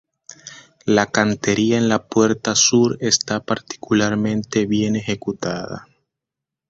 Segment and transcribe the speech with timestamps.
[0.87, 5.87] La cantería en la puerta sur está particularmente bien ejecutada.